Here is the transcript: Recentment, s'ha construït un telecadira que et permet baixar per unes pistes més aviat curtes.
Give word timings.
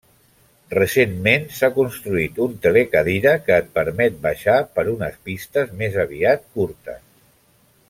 Recentment, 0.75 1.43
s'ha 1.57 1.69
construït 1.75 2.39
un 2.45 2.55
telecadira 2.63 3.35
que 3.49 3.59
et 3.65 3.69
permet 3.77 4.17
baixar 4.25 4.57
per 4.79 4.87
unes 4.95 5.21
pistes 5.29 5.77
més 5.85 6.01
aviat 6.07 6.49
curtes. 6.59 7.01